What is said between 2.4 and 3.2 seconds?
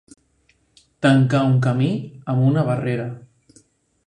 una barrera.